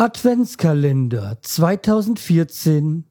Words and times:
Adventskalender 0.00 1.36
2014 1.42 3.04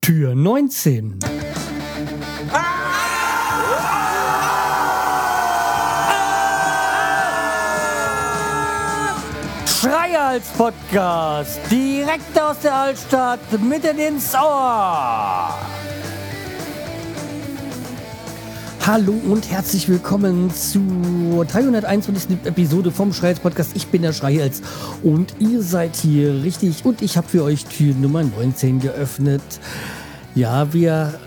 Tür 0.00 0.34
19 0.34 1.20
Schreihals 9.64 10.48
Podcast 10.56 11.60
direkt 11.70 12.36
aus 12.40 12.58
der 12.58 12.74
Altstadt 12.74 13.38
mitten 13.62 13.96
ins 14.00 14.34
Ohr. 14.34 15.37
Hallo 18.88 19.12
und 19.12 19.50
herzlich 19.50 19.86
willkommen 19.90 20.50
zur 20.50 21.44
321. 21.44 22.38
Episode 22.46 22.90
vom 22.90 23.12
Schreihals 23.12 23.38
Podcast. 23.38 23.76
Ich 23.76 23.88
bin 23.88 24.00
der 24.00 24.14
Schreihals 24.14 24.62
und 25.02 25.34
ihr 25.40 25.60
seid 25.60 25.94
hier 25.94 26.42
richtig 26.42 26.86
und 26.86 27.02
ich 27.02 27.18
habe 27.18 27.28
für 27.28 27.44
euch 27.44 27.66
Tür 27.66 27.94
Nummer 27.94 28.22
19 28.22 28.80
geöffnet. 28.80 29.42
Ja, 30.34 30.72
wir 30.72 31.20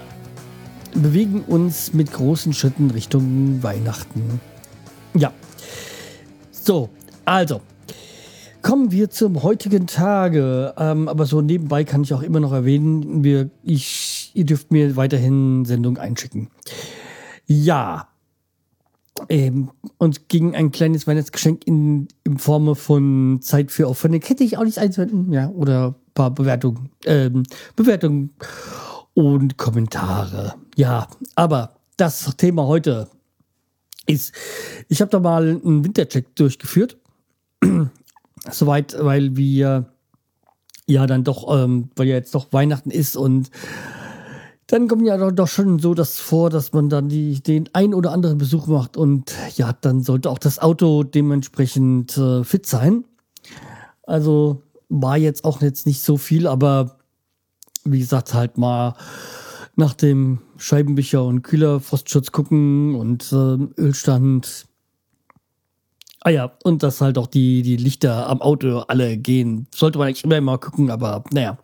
bewegen 0.96 1.44
uns 1.44 1.94
mit 1.94 2.12
großen 2.12 2.52
Schritten 2.54 2.90
Richtung 2.90 3.62
Weihnachten. 3.62 4.42
Ja. 5.14 5.32
So, 6.50 6.90
also, 7.26 7.62
Kommen 8.64 8.92
wir 8.92 9.10
zum 9.10 9.42
heutigen 9.42 9.88
Tage. 9.88 10.74
Ähm, 10.78 11.08
aber 11.08 11.26
so 11.26 11.42
nebenbei 11.42 11.84
kann 11.84 12.04
ich 12.04 12.14
auch 12.14 12.22
immer 12.22 12.40
noch 12.40 12.54
erwähnen, 12.54 13.24
wir, 13.24 13.50
ich, 13.64 14.32
ihr 14.36 14.46
dürft 14.46 14.72
mir 14.72 14.96
weiterhin 14.96 15.66
Sendung 15.66 15.98
einschicken. 15.98 16.50
Ja. 17.52 18.08
Ähm, 19.30 19.72
und 19.98 20.30
gegen 20.30 20.56
ein 20.56 20.72
kleines 20.72 21.06
Weihnachtsgeschenk 21.06 21.68
in, 21.68 22.08
in 22.24 22.38
Form 22.38 22.76
von 22.76 23.40
Zeit 23.42 23.72
für 23.72 23.88
Aufwände 23.88 24.20
hätte 24.24 24.44
ich 24.44 24.58
auch 24.58 24.64
nicht 24.64 24.80
einsenden. 24.80 25.32
Ja, 25.32 25.50
oder 25.50 25.90
ein 25.90 26.14
paar 26.14 26.32
Bewertungen, 26.32 26.90
ähm, 27.06 27.44
Bewertungen 27.76 28.32
und 29.14 29.58
Kommentare. 29.58 30.56
Ja, 30.76 31.08
aber 31.36 31.76
das 31.98 32.36
Thema 32.38 32.66
heute 32.66 33.10
ist, 34.08 34.34
ich 34.88 35.02
habe 35.02 35.12
da 35.12 35.20
mal 35.20 35.44
einen 35.64 35.84
Wintercheck 35.84 36.34
durchgeführt 36.36 36.98
soweit, 38.50 38.96
weil 38.98 39.36
wir 39.36 39.92
ja 40.88 41.06
dann 41.06 41.24
doch, 41.24 41.54
ähm, 41.56 41.90
weil 41.96 42.08
ja 42.08 42.16
jetzt 42.16 42.34
doch 42.34 42.52
Weihnachten 42.54 42.92
ist 42.92 43.16
und 43.16 43.52
dann 44.72 44.88
kommt 44.88 45.06
ja 45.06 45.18
doch, 45.18 45.34
doch 45.34 45.50
schon 45.50 45.80
so 45.80 45.94
das 45.94 46.18
vor, 46.18 46.50
dass 46.50 46.72
man 46.72 46.88
dann 46.88 47.10
die, 47.10 47.44
den 47.44 47.70
ein 47.74 47.94
oder 47.94 48.14
anderen 48.14 48.38
Besuch 48.38 48.68
macht 48.68 48.96
und 48.96 49.36
ja, 49.56 49.74
dann 49.74 50.02
sollte 50.02 50.30
auch 50.30 50.38
das 50.38 50.60
Auto 50.60 51.04
dementsprechend 51.04 52.18
äh, 52.18 52.46
fit 52.46 52.66
sein. 52.66 53.04
Also 54.04 54.62
war 54.88 55.18
jetzt 55.18 55.44
auch 55.44 55.62
jetzt 55.62 55.86
nicht 55.86 56.02
so 56.02 56.16
viel, 56.16 56.48
aber 56.48 57.00
wie 57.84 58.00
gesagt, 58.00 58.34
halt 58.34 58.58
mal 58.58 58.96
nach 59.76 59.94
dem 59.94 60.40
Scheibenwischer 60.56 61.26
und 61.26 61.42
Kühler 61.42 61.82
Frostschutz 61.82 62.32
gucken 62.32 62.96
und 62.96 63.30
äh, 63.34 63.82
Ölstand 63.82 64.68
Ah 66.24 66.30
ja, 66.30 66.52
und 66.64 66.84
dass 66.84 67.02
halt 67.02 67.18
auch 67.18 67.26
die, 67.26 67.64
die 67.64 67.78
Lichter 67.78 68.30
am 68.30 68.44
Auto 68.44 68.84
alle 68.88 69.18
gehen. 69.18 69.66
Sollte 69.74 69.98
man 69.98 70.08
eigentlich 70.08 70.24
immer 70.24 70.40
mal 70.40 70.60
gucken, 70.60 70.92
aber 70.92 71.24
naja. 71.32 71.58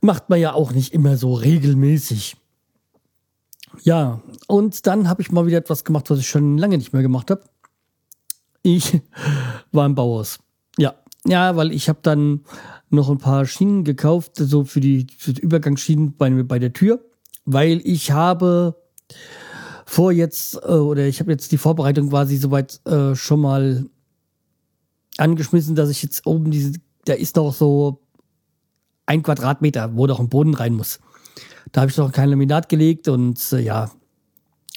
Macht 0.00 0.30
man 0.30 0.40
ja 0.40 0.54
auch 0.54 0.72
nicht 0.72 0.94
immer 0.94 1.16
so 1.16 1.34
regelmäßig. 1.34 2.36
Ja, 3.82 4.20
und 4.46 4.86
dann 4.86 5.08
habe 5.08 5.22
ich 5.22 5.30
mal 5.30 5.46
wieder 5.46 5.58
etwas 5.58 5.84
gemacht, 5.84 6.10
was 6.10 6.18
ich 6.18 6.28
schon 6.28 6.58
lange 6.58 6.78
nicht 6.78 6.92
mehr 6.92 7.02
gemacht 7.02 7.30
habe. 7.30 7.42
Ich 8.62 9.00
war 9.72 9.86
im 9.86 9.94
Bauhaus. 9.94 10.38
Ja, 10.78 10.94
ja, 11.26 11.56
weil 11.56 11.72
ich 11.72 11.88
habe 11.88 12.00
dann 12.02 12.44
noch 12.88 13.10
ein 13.10 13.18
paar 13.18 13.46
Schienen 13.46 13.84
gekauft, 13.84 14.32
so 14.36 14.64
für 14.64 14.80
die, 14.80 15.06
für 15.16 15.32
die 15.32 15.42
Übergangsschienen 15.42 16.16
bei, 16.16 16.30
bei 16.42 16.58
der 16.58 16.72
Tür, 16.72 17.04
weil 17.44 17.80
ich 17.84 18.10
habe 18.10 18.74
vor 19.86 20.12
jetzt, 20.12 20.54
äh, 20.54 20.72
oder 20.72 21.06
ich 21.06 21.20
habe 21.20 21.30
jetzt 21.30 21.52
die 21.52 21.58
Vorbereitung 21.58 22.10
quasi 22.10 22.36
soweit 22.36 22.80
äh, 22.86 23.14
schon 23.14 23.40
mal 23.40 23.86
angeschmissen, 25.18 25.74
dass 25.74 25.90
ich 25.90 26.02
jetzt 26.02 26.26
oben 26.26 26.50
diese, 26.50 26.72
da 27.04 27.14
ist 27.14 27.36
noch 27.36 27.52
so 27.52 28.00
ein 29.10 29.24
Quadratmeter, 29.24 29.96
wo 29.96 30.06
doch 30.06 30.20
ein 30.20 30.28
Boden 30.28 30.54
rein 30.54 30.74
muss. 30.74 31.00
Da 31.72 31.80
habe 31.80 31.90
ich 31.90 31.96
noch 31.96 32.12
kein 32.12 32.28
Laminat 32.28 32.68
gelegt 32.68 33.08
und 33.08 33.40
äh, 33.52 33.58
ja, 33.60 33.90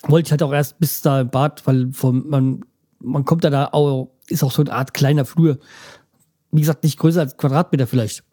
wollte 0.08 0.28
ich 0.28 0.32
halt 0.32 0.42
auch 0.42 0.52
erst 0.52 0.80
bis 0.80 1.02
da 1.02 1.22
im 1.22 1.30
Bad, 1.30 1.66
weil 1.68 1.92
vom, 1.94 2.28
man, 2.28 2.66
man 3.00 3.26
kommt 3.26 3.44
da 3.44 3.52
da 3.52 3.70
auch, 3.72 4.10
ist 4.28 4.44
auch 4.44 4.52
so 4.52 4.64
eine 4.64 4.74
Art 4.74 4.96
kleiner 4.96 5.26
Flur. 5.26 5.60
Wie 6.52 6.62
gesagt, 6.62 6.84
nicht 6.84 6.98
größer 6.98 7.22
als 7.22 7.38
Quadratmeter 7.38 7.86
vielleicht. 7.86 8.24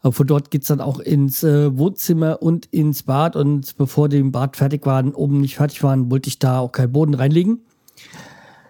Aber 0.00 0.12
von 0.12 0.26
dort 0.26 0.50
geht's 0.50 0.66
dann 0.66 0.80
auch 0.80 0.98
ins 0.98 1.44
äh, 1.44 1.76
Wohnzimmer 1.78 2.42
und 2.42 2.66
ins 2.66 3.04
Bad. 3.04 3.36
Und 3.36 3.76
bevor 3.76 4.08
die 4.08 4.18
im 4.18 4.32
Bad 4.32 4.56
fertig 4.56 4.84
waren, 4.84 5.14
oben 5.14 5.40
nicht 5.40 5.56
fertig 5.56 5.82
waren, 5.84 6.10
wollte 6.10 6.28
ich 6.28 6.40
da 6.40 6.58
auch 6.58 6.72
keinen 6.72 6.92
Boden 6.92 7.14
reinlegen. 7.14 7.60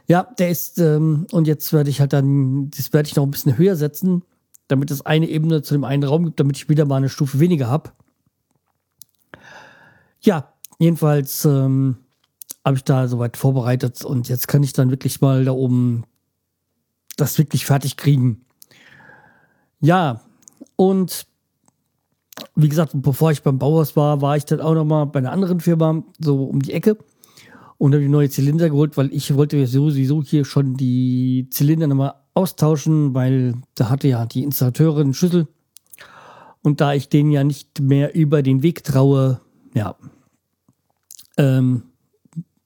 Ja, 0.07 0.29
der 0.39 0.51
ist, 0.51 0.79
ähm, 0.79 1.27
und 1.33 1.47
jetzt 1.47 1.73
werde 1.73 1.91
ich 1.91 2.01
halt 2.01 2.13
dann, 2.13 2.71
das 2.71 2.93
werde 2.93 3.09
ich 3.09 3.17
noch 3.17 3.25
ein 3.25 3.31
bisschen 3.31 3.59
höher 3.59 3.77
setzen, 3.77 4.23
damit 4.69 4.91
es 4.91 5.05
eine 5.05 5.29
Ebene 5.29 5.63
zu 5.63 5.75
dem 5.75 5.85
einen 5.85 6.05
Raum 6.05 6.25
gibt, 6.25 6.41
damit 6.41 6.57
ich 6.57 6.69
wieder 6.69 6.85
mal 6.85 6.97
eine 6.97 7.09
Stufe 7.09 7.41
weniger 7.41 7.69
habe. 7.69 7.93
Ja, 10.21 10.53
jedenfalls 10.79 11.45
ähm, 11.45 11.99
habe 12.65 12.77
ich 12.77 12.85
da 12.85 13.07
soweit 13.07 13.37
vorbereitet 13.37 14.05
und 14.05 14.29
jetzt 14.29 14.49
kann 14.49 14.63
ich 14.63 14.73
dann 14.73 14.91
wirklich 14.91 15.21
mal 15.21 15.45
da 15.45 15.53
oben 15.53 16.05
das 17.17 17.39
wirklich 17.39 17.65
fertig 17.65 17.97
kriegen. 17.97 18.45
Ja, 19.81 20.21
und 20.75 21.27
wie 22.55 22.69
gesagt, 22.69 22.93
bevor 22.95 23.31
ich 23.31 23.43
beim 23.43 23.59
Bauhaus 23.59 23.97
war, 23.97 24.21
war 24.21 24.37
ich 24.37 24.45
dann 24.45 24.61
auch 24.61 24.75
noch 24.75 24.85
mal 24.85 25.05
bei 25.05 25.19
einer 25.19 25.33
anderen 25.33 25.61
Firma, 25.61 26.03
so 26.19 26.45
um 26.45 26.61
die 26.61 26.73
Ecke. 26.73 26.99
Und 27.79 27.93
habe 27.93 28.03
die 28.03 28.09
neue 28.09 28.31
Zylinder 28.31 28.71
geholt, 28.71 28.97
weil 28.97 29.13
ich 29.13 29.35
wollte 29.35 29.67
sowieso 29.67 30.23
hier 30.23 30.47
schon 30.47 30.77
die 30.77 31.49
Zylinder 31.51 31.87
nochmal 31.87 32.15
austauschen, 32.37 33.15
weil 33.15 33.55
da 33.75 33.89
hatte 33.89 34.09
ja 34.09 34.27
die 34.27 34.43
Installateurin 34.43 35.15
Schlüssel. 35.15 35.49
Und 36.63 36.81
da 36.81 36.93
ich 36.95 37.09
denen 37.09 37.31
ja 37.31 37.45
nicht 37.45 37.81
mehr 37.81 38.15
über 38.15 38.43
den 38.43 38.63
Weg 38.63 38.85
traue, 38.85 39.41
ja, 39.75 39.97
ähm, 41.37 41.85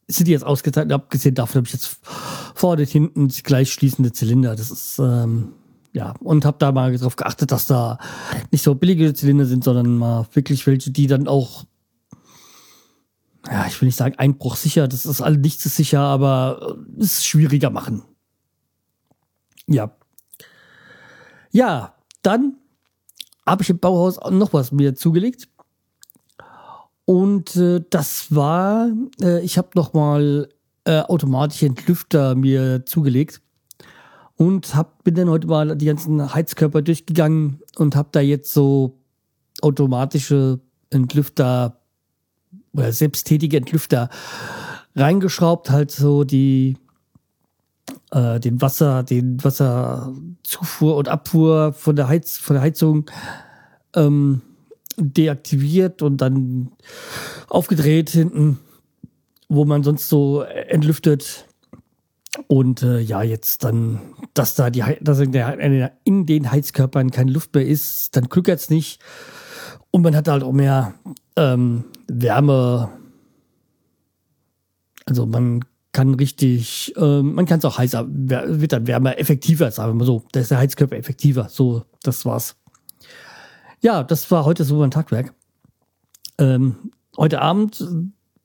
sind 0.08 0.26
die 0.26 0.32
jetzt 0.32 0.44
ausgeteilt. 0.44 0.90
Abgesehen 0.90 1.34
davon 1.34 1.58
habe 1.58 1.66
ich 1.66 1.72
jetzt 1.72 2.00
vorne 2.54 2.82
und 2.82 2.88
hinten 2.88 3.28
gleich 3.28 3.72
schließende 3.72 4.12
Zylinder. 4.12 4.56
Das 4.56 4.70
ist, 4.70 4.98
ähm, 4.98 5.52
ja, 5.92 6.14
und 6.20 6.44
habe 6.44 6.56
da 6.58 6.72
mal 6.72 6.96
darauf 6.96 7.16
geachtet, 7.16 7.52
dass 7.52 7.66
da 7.66 7.98
nicht 8.50 8.64
so 8.64 8.74
billige 8.74 9.14
Zylinder 9.14 9.46
sind, 9.46 9.64
sondern 9.64 9.98
mal 9.98 10.26
wirklich 10.32 10.66
welche, 10.66 10.90
die 10.90 11.06
dann 11.06 11.28
auch, 11.28 11.64
ja, 13.46 13.66
ich 13.66 13.80
will 13.80 13.86
nicht 13.86 13.96
sagen 13.96 14.16
einbruchsicher, 14.18 14.88
das 14.88 15.06
ist 15.06 15.20
alles 15.20 15.40
nicht 15.40 15.60
so 15.60 15.68
sicher, 15.68 16.00
aber 16.00 16.76
es 16.98 17.24
schwieriger 17.24 17.70
machen. 17.70 18.02
Ja. 19.70 19.96
Ja, 21.52 21.94
dann 22.22 22.56
habe 23.46 23.62
ich 23.62 23.70
im 23.70 23.78
Bauhaus 23.78 24.18
noch 24.30 24.52
was 24.52 24.72
mir 24.72 24.94
zugelegt. 24.94 25.48
Und 27.04 27.56
äh, 27.56 27.80
das 27.88 28.34
war, 28.34 28.90
äh, 29.22 29.42
ich 29.42 29.58
habe 29.58 29.70
noch 29.74 29.92
mal 29.92 30.48
äh, 30.84 31.00
automatische 31.00 31.66
Entlüfter 31.66 32.34
mir 32.34 32.84
zugelegt 32.86 33.40
und 34.36 34.74
hab, 34.74 35.02
bin 35.04 35.14
dann 35.14 35.28
heute 35.28 35.46
mal 35.46 35.76
die 35.76 35.86
ganzen 35.86 36.32
Heizkörper 36.34 36.82
durchgegangen 36.82 37.60
und 37.76 37.96
habe 37.96 38.10
da 38.12 38.20
jetzt 38.20 38.52
so 38.52 38.98
automatische 39.60 40.60
Entlüfter 40.90 41.80
oder 42.72 42.92
selbsttätige 42.92 43.56
Entlüfter 43.56 44.08
reingeschraubt, 44.94 45.70
halt 45.70 45.90
so 45.90 46.24
die 46.24 46.76
äh, 48.12 48.40
den 48.40 48.60
Wasser, 48.60 49.02
den 49.02 49.42
Wasserzufuhr 49.42 50.96
und 50.96 51.08
Abfuhr 51.08 51.72
von 51.72 51.96
der 51.96 52.08
Heiz, 52.08 52.38
von 52.38 52.54
der 52.54 52.62
Heizung 52.62 53.10
ähm, 53.94 54.42
deaktiviert 54.96 56.02
und 56.02 56.18
dann 56.18 56.72
aufgedreht 57.48 58.10
hinten, 58.10 58.58
wo 59.48 59.64
man 59.64 59.82
sonst 59.82 60.08
so 60.08 60.42
entlüftet 60.42 61.46
und 62.46 62.82
äh, 62.82 63.00
ja, 63.00 63.22
jetzt 63.22 63.64
dann, 63.64 64.00
dass 64.34 64.54
da 64.54 64.70
die, 64.70 64.84
dass 65.00 65.18
in, 65.18 65.32
der, 65.32 65.92
in 66.04 66.26
den 66.26 66.50
Heizkörpern 66.50 67.10
keine 67.10 67.32
Luft 67.32 67.54
mehr 67.54 67.66
ist, 67.66 68.16
dann 68.16 68.28
klückert 68.28 68.60
es 68.60 68.70
nicht. 68.70 69.00
Und 69.90 70.02
man 70.02 70.14
hat 70.14 70.28
halt 70.28 70.44
auch 70.44 70.52
mehr 70.52 70.94
ähm, 71.36 71.84
Wärme. 72.06 72.90
Also 75.06 75.26
man 75.26 75.64
kann 75.92 76.14
richtig, 76.14 76.94
äh, 76.96 77.22
man 77.22 77.46
kann 77.46 77.58
es 77.58 77.64
auch 77.64 77.78
heißer, 77.78 78.06
wird 78.08 78.72
dann 78.72 78.86
wärmer, 78.86 79.18
effektiver, 79.18 79.70
sagen 79.70 79.90
wir 79.90 79.94
mal 79.94 80.04
so. 80.04 80.24
Da 80.32 80.40
ist 80.40 80.50
der 80.50 80.58
Heizkörper 80.58 80.96
effektiver. 80.96 81.48
So, 81.48 81.84
das 82.02 82.24
war's. 82.24 82.56
Ja, 83.80 84.04
das 84.04 84.30
war 84.30 84.44
heute 84.44 84.64
so 84.64 84.76
mein 84.76 84.90
Tagwerk. 84.90 85.34
Ähm, 86.38 86.92
heute 87.16 87.40
Abend 87.40 87.84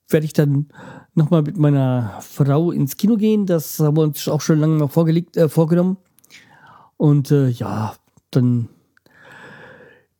werde 0.08 0.26
ich 0.26 0.32
dann 0.32 0.68
nochmal 1.14 1.42
mit 1.42 1.56
meiner 1.56 2.18
Frau 2.20 2.70
ins 2.70 2.96
Kino 2.96 3.16
gehen. 3.16 3.46
Das 3.46 3.78
haben 3.78 3.96
wir 3.96 4.02
uns 4.02 4.26
auch 4.28 4.40
schon 4.40 4.58
lange 4.58 4.76
mal 4.76 4.88
vorgelegt, 4.88 5.36
äh, 5.36 5.48
vorgenommen. 5.48 5.98
Und 6.96 7.30
äh, 7.30 7.48
ja, 7.48 7.94
dann 8.30 8.68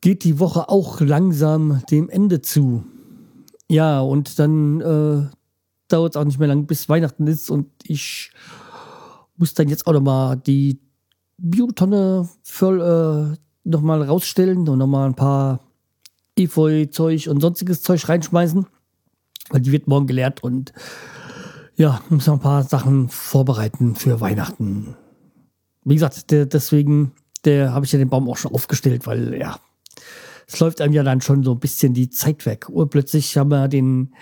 geht 0.01 0.23
die 0.23 0.39
Woche 0.39 0.69
auch 0.69 1.01
langsam 1.01 1.81
dem 1.89 2.09
Ende 2.09 2.41
zu. 2.41 2.83
Ja, 3.69 3.99
und 3.99 4.39
dann 4.39 4.81
äh, 4.81 5.36
dauert 5.87 6.15
es 6.15 6.17
auch 6.17 6.25
nicht 6.25 6.39
mehr 6.39 6.47
lang, 6.47 6.65
bis 6.65 6.89
Weihnachten 6.89 7.27
ist 7.27 7.49
und 7.49 7.67
ich 7.83 8.31
muss 9.37 9.53
dann 9.53 9.69
jetzt 9.69 9.87
auch 9.87 9.93
nochmal 9.93 10.37
die 10.37 10.79
Biotonne 11.37 12.27
voll 12.43 12.81
äh, 12.81 13.37
nochmal 13.63 14.01
rausstellen 14.01 14.67
und 14.67 14.79
nochmal 14.79 15.07
ein 15.07 15.15
paar 15.15 15.59
Efeu-Zeug 16.35 17.27
und 17.27 17.41
sonstiges 17.41 17.81
Zeug 17.81 18.07
reinschmeißen, 18.07 18.65
weil 19.49 19.61
die 19.61 19.71
wird 19.71 19.87
morgen 19.87 20.07
geleert 20.07 20.43
und 20.43 20.73
ja, 21.75 22.01
muss 22.09 22.25
noch 22.27 22.35
ein 22.35 22.39
paar 22.39 22.63
Sachen 22.63 23.09
vorbereiten 23.09 23.95
für 23.95 24.19
Weihnachten. 24.19 24.95
Wie 25.83 25.93
gesagt, 25.93 26.31
der, 26.31 26.45
deswegen, 26.47 27.11
der 27.45 27.73
habe 27.73 27.85
ich 27.85 27.91
ja 27.91 27.99
den 27.99 28.09
Baum 28.09 28.27
auch 28.29 28.37
schon 28.37 28.53
aufgestellt, 28.53 29.05
weil 29.05 29.35
ja, 29.35 29.59
es 30.47 30.59
läuft 30.59 30.81
einem 30.81 30.93
ja 30.93 31.03
dann 31.03 31.21
schon 31.21 31.43
so 31.43 31.51
ein 31.51 31.59
bisschen 31.59 31.93
die 31.93 32.09
Zeit 32.09 32.45
weg. 32.45 32.67
Urplötzlich 32.69 33.37
haben 33.37 33.49
wir 33.49 33.67
den 33.67 34.13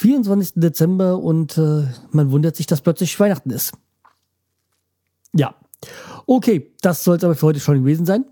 24. 0.00 0.52
Dezember 0.54 1.18
und 1.18 1.58
äh, 1.58 1.84
man 2.10 2.30
wundert 2.30 2.56
sich, 2.56 2.66
dass 2.66 2.80
plötzlich 2.80 3.20
Weihnachten 3.20 3.50
ist. 3.50 3.72
Ja. 5.34 5.54
Okay, 6.24 6.72
das 6.80 7.04
soll 7.04 7.18
es 7.18 7.24
aber 7.24 7.34
für 7.34 7.46
heute 7.46 7.60
schon 7.60 7.80
gewesen 7.80 8.06
sein. 8.06 8.24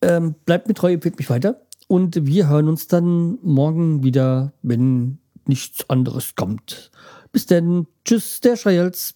Ähm, 0.00 0.34
bleibt 0.46 0.68
mir 0.68 0.74
treu, 0.74 0.94
empfiehlt 0.94 1.18
mich 1.18 1.28
weiter. 1.28 1.60
Und 1.86 2.26
wir 2.26 2.48
hören 2.48 2.66
uns 2.66 2.86
dann 2.86 3.38
morgen 3.42 4.02
wieder, 4.02 4.54
wenn 4.62 5.18
nichts 5.46 5.90
anderes 5.90 6.34
kommt. 6.34 6.90
Bis 7.30 7.44
dann. 7.44 7.86
Tschüss, 8.06 8.40
der 8.40 8.56
Schreihals. 8.56 9.14